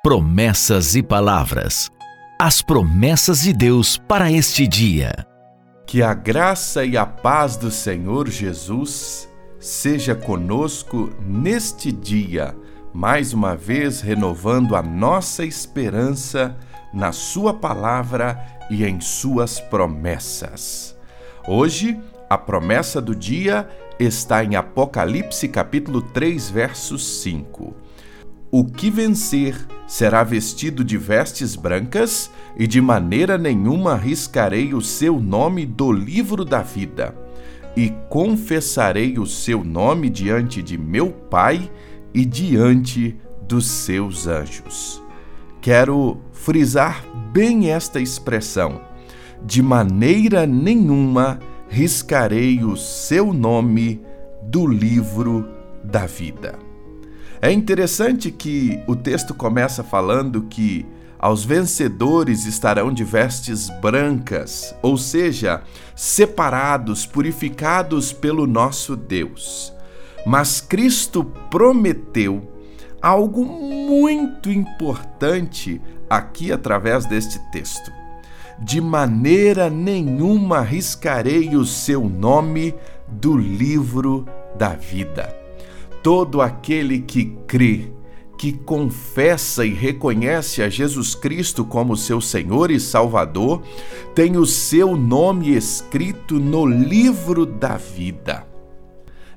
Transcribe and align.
Promessas 0.00 0.94
e 0.94 1.02
palavras. 1.02 1.90
As 2.40 2.62
promessas 2.62 3.40
de 3.42 3.52
Deus 3.52 3.98
para 3.98 4.30
este 4.30 4.64
dia. 4.64 5.26
Que 5.88 6.04
a 6.04 6.14
graça 6.14 6.84
e 6.84 6.96
a 6.96 7.04
paz 7.04 7.56
do 7.56 7.68
Senhor 7.68 8.28
Jesus 8.28 9.28
seja 9.58 10.14
conosco 10.14 11.12
neste 11.20 11.90
dia, 11.90 12.56
mais 12.94 13.32
uma 13.32 13.56
vez 13.56 14.00
renovando 14.00 14.76
a 14.76 14.82
nossa 14.82 15.44
esperança 15.44 16.56
na 16.94 17.10
Sua 17.10 17.52
palavra 17.52 18.40
e 18.70 18.84
em 18.84 19.00
Suas 19.00 19.58
promessas. 19.58 20.96
Hoje, 21.44 22.00
a 22.30 22.38
promessa 22.38 23.00
do 23.00 23.16
dia 23.16 23.68
está 23.98 24.44
em 24.44 24.54
Apocalipse 24.54 25.48
capítulo 25.48 26.00
3, 26.00 26.50
verso 26.50 26.96
5. 26.96 27.74
O 28.50 28.64
que 28.64 28.90
vencer 28.90 29.54
será 29.86 30.24
vestido 30.24 30.82
de 30.82 30.96
vestes 30.96 31.54
brancas, 31.54 32.30
e 32.56 32.66
de 32.66 32.80
maneira 32.80 33.36
nenhuma 33.36 33.94
riscarei 33.94 34.72
o 34.72 34.80
seu 34.80 35.20
nome 35.20 35.66
do 35.66 35.92
livro 35.92 36.44
da 36.44 36.62
vida. 36.62 37.14
E 37.76 37.90
confessarei 38.08 39.18
o 39.18 39.26
seu 39.26 39.62
nome 39.62 40.08
diante 40.08 40.62
de 40.62 40.78
meu 40.78 41.10
Pai 41.10 41.70
e 42.14 42.24
diante 42.24 43.16
dos 43.46 43.66
seus 43.66 44.26
anjos. 44.26 45.02
Quero 45.60 46.18
frisar 46.32 47.04
bem 47.32 47.70
esta 47.70 48.00
expressão. 48.00 48.80
De 49.44 49.62
maneira 49.62 50.46
nenhuma 50.46 51.38
riscarei 51.68 52.64
o 52.64 52.76
seu 52.76 53.32
nome 53.32 54.00
do 54.42 54.66
livro 54.66 55.46
da 55.84 56.06
vida. 56.06 56.67
É 57.40 57.52
interessante 57.52 58.32
que 58.32 58.82
o 58.86 58.96
texto 58.96 59.32
começa 59.32 59.84
falando 59.84 60.42
que 60.42 60.84
aos 61.18 61.44
vencedores 61.44 62.46
estarão 62.46 62.92
de 62.92 63.04
vestes 63.04 63.70
brancas, 63.80 64.74
ou 64.82 64.96
seja, 64.96 65.62
separados, 65.94 67.06
purificados 67.06 68.12
pelo 68.12 68.44
nosso 68.44 68.96
Deus. 68.96 69.72
Mas 70.26 70.60
Cristo 70.60 71.24
prometeu 71.48 72.42
algo 73.00 73.44
muito 73.44 74.50
importante 74.50 75.80
aqui 76.10 76.50
através 76.50 77.06
deste 77.06 77.38
texto. 77.52 77.92
De 78.58 78.80
maneira 78.80 79.70
nenhuma 79.70 80.60
riscarei 80.60 81.54
o 81.54 81.64
seu 81.64 82.08
nome 82.08 82.74
do 83.06 83.36
livro 83.36 84.26
da 84.56 84.70
vida 84.70 85.47
todo 86.08 86.40
aquele 86.40 87.00
que 87.00 87.36
crê, 87.46 87.92
que 88.38 88.50
confessa 88.50 89.66
e 89.66 89.74
reconhece 89.74 90.62
a 90.62 90.68
Jesus 90.70 91.14
Cristo 91.14 91.66
como 91.66 91.98
seu 91.98 92.18
Senhor 92.18 92.70
e 92.70 92.80
Salvador, 92.80 93.60
tem 94.14 94.38
o 94.38 94.46
seu 94.46 94.96
nome 94.96 95.54
escrito 95.54 96.40
no 96.40 96.64
livro 96.64 97.44
da 97.44 97.76
vida. 97.76 98.46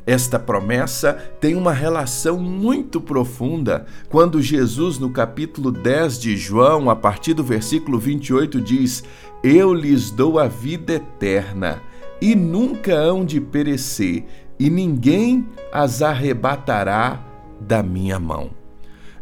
Esta 0.07 0.39
promessa 0.39 1.11
tem 1.41 1.55
uma 1.55 1.73
relação 1.73 2.39
muito 2.39 3.01
profunda 3.01 3.85
quando 4.07 4.41
Jesus, 4.41 4.97
no 4.97 5.09
capítulo 5.09 5.73
10 5.73 6.21
de 6.21 6.37
João, 6.37 6.89
a 6.89 6.95
partir 6.95 7.33
do 7.33 7.43
versículo 7.43 7.99
28, 7.99 8.61
diz: 8.61 9.03
Eu 9.43 9.73
lhes 9.73 10.09
dou 10.09 10.39
a 10.39 10.47
vida 10.47 10.93
eterna 10.93 11.81
e 12.21 12.33
nunca 12.33 12.95
hão 12.95 13.25
de 13.25 13.41
perecer, 13.41 14.23
e 14.61 14.69
ninguém 14.69 15.47
as 15.71 16.03
arrebatará 16.03 17.19
da 17.59 17.81
minha 17.81 18.19
mão. 18.19 18.51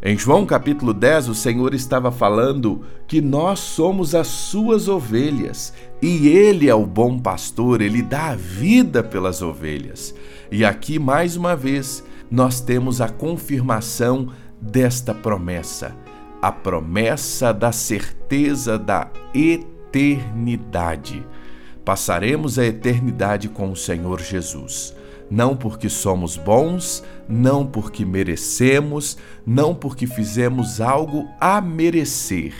Em 0.03 0.17
João 0.17 0.45
capítulo 0.45 0.93
10, 0.93 1.29
o 1.29 1.35
Senhor 1.35 1.73
estava 1.73 2.11
falando 2.11 2.81
que 3.07 3.21
nós 3.21 3.59
somos 3.59 4.13
as 4.13 4.27
suas 4.27 4.89
ovelhas 4.89 5.73
e 6.01 6.27
Ele 6.27 6.67
é 6.67 6.75
o 6.75 6.85
bom 6.85 7.17
pastor, 7.17 7.79
Ele 7.79 8.01
dá 8.01 8.31
a 8.31 8.35
vida 8.35 9.01
pelas 9.01 9.41
ovelhas. 9.41 10.13
E 10.51 10.65
aqui, 10.65 10.99
mais 10.99 11.37
uma 11.37 11.55
vez, 11.55 12.03
nós 12.29 12.59
temos 12.59 12.99
a 12.99 13.07
confirmação 13.07 14.27
desta 14.59 15.13
promessa, 15.13 15.95
a 16.41 16.51
promessa 16.51 17.53
da 17.53 17.71
certeza 17.71 18.77
da 18.77 19.09
eternidade. 19.33 21.25
Passaremos 21.85 22.59
a 22.59 22.65
eternidade 22.65 23.47
com 23.47 23.71
o 23.71 23.75
Senhor 23.75 24.19
Jesus 24.19 24.99
não 25.29 25.55
porque 25.55 25.89
somos 25.89 26.37
bons, 26.37 27.03
não 27.27 27.65
porque 27.65 28.03
merecemos, 28.05 29.17
não 29.45 29.75
porque 29.75 30.07
fizemos 30.07 30.81
algo 30.81 31.27
a 31.39 31.61
merecer, 31.61 32.53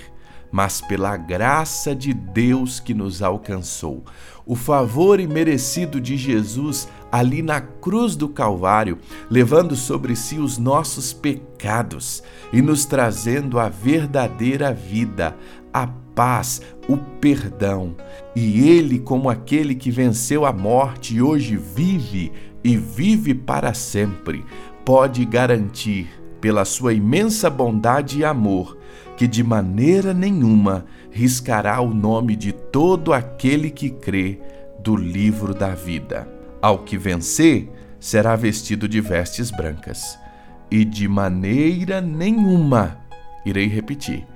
mas 0.52 0.82
pela 0.82 1.18
graça 1.18 1.96
de 1.96 2.14
Deus 2.14 2.80
que 2.80 2.94
nos 2.94 3.22
alcançou. 3.22 4.04
O 4.46 4.56
favor 4.56 5.20
imerecido 5.20 6.02
de 6.02 6.18
Jesus 6.18 6.88
ali 7.12 7.42
na 7.42 7.62
cruz 7.62 8.16
do 8.16 8.30
Calvário, 8.30 8.98
levando 9.30 9.76
sobre 9.76 10.16
si 10.16 10.38
os 10.38 10.58
nossos 10.58 11.14
pecados 11.14 12.24
e 12.52 12.62
nos 12.62 12.86
trazendo 12.86 13.60
a 13.60 13.70
verdadeira 13.70 14.74
vida, 14.74 15.36
a 15.74 15.88
paz, 16.20 16.62
o 16.86 16.98
perdão. 16.98 17.96
E 18.36 18.68
Ele, 18.68 19.00
como 19.00 19.30
aquele 19.30 19.74
que 19.74 19.90
venceu 19.90 20.46
a 20.46 20.52
morte 20.52 21.16
e 21.16 21.22
hoje 21.22 21.56
vive 21.56 22.34
e 22.62 22.76
vive 22.76 23.34
para 23.34 23.74
sempre, 23.74 24.44
pode 24.84 25.24
garantir, 25.24 26.10
pela 26.42 26.66
sua 26.66 26.92
imensa 26.94 27.50
bondade 27.50 28.20
e 28.20 28.26
amor, 28.26 28.78
que 29.16 29.26
de 29.26 29.42
maneira 29.42 30.14
nenhuma 30.14 30.86
riscará 31.10 31.80
o 31.80 31.94
nome 31.94 32.36
de 32.36 32.52
todo 32.52 33.14
aquele 33.14 33.70
que 33.70 33.90
crê 33.90 34.42
do 34.78 34.98
livro 34.98 35.54
da 35.54 35.70
vida. 35.70 36.28
Ao 36.62 36.80
que 36.80 36.98
vencer, 36.98 37.72
será 37.98 38.36
vestido 38.36 38.90
de 38.90 39.00
vestes 39.00 39.52
brancas, 39.52 40.20
e 40.70 40.84
de 40.84 41.08
maneira 41.08 42.02
nenhuma, 42.02 42.98
irei 43.46 43.68
repetir, 43.68 44.28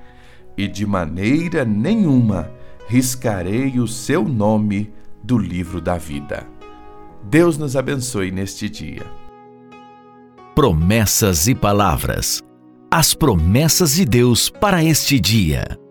e 0.57 0.67
de 0.67 0.85
maneira 0.85 1.65
nenhuma 1.65 2.51
riscarei 2.87 3.79
o 3.79 3.87
seu 3.87 4.23
nome 4.23 4.93
do 5.23 5.37
livro 5.37 5.79
da 5.81 5.97
vida. 5.97 6.47
Deus 7.23 7.57
nos 7.57 7.75
abençoe 7.75 8.31
neste 8.31 8.69
dia. 8.69 9.05
Promessas 10.53 11.47
e 11.47 11.55
palavras. 11.55 12.41
As 12.91 13.13
promessas 13.13 13.95
de 13.95 14.05
Deus 14.05 14.49
para 14.49 14.83
este 14.83 15.19
dia. 15.19 15.82